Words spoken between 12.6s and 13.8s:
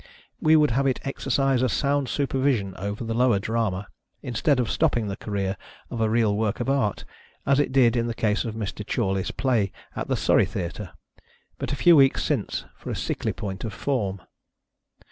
for a sickly point of